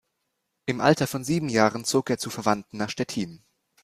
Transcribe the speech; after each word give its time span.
Im 0.65 0.81
Alter 0.81 1.05
von 1.05 1.23
sieben 1.23 1.47
Jahren 1.47 1.85
zog 1.85 2.09
er 2.09 2.17
zu 2.17 2.31
Verwandten 2.31 2.77
nach 2.77 2.89
Stettin. 2.89 3.43